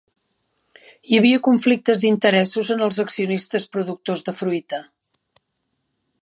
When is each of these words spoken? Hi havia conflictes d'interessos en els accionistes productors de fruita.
Hi 1.09 1.17
havia 1.17 1.41
conflictes 1.47 2.01
d'interessos 2.05 2.71
en 2.77 2.81
els 2.87 2.97
accionistes 3.05 3.69
productors 3.77 4.27
de 4.31 4.35
fruita. 4.41 4.81